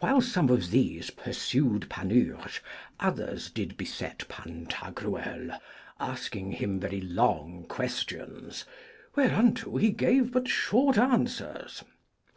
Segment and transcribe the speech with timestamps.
[0.00, 2.60] While some of these pursued Panurge
[2.98, 5.56] others did beset Pantagruel;
[6.00, 8.64] asking him very long questions,
[9.14, 11.84] whereunto he gave but short answers.